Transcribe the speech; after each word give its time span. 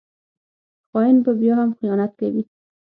خاین 0.89 1.17
به 1.25 1.31
بیا 1.39 1.53
هم 1.61 1.69
خیانت 1.77 2.11
کوي 2.19 2.43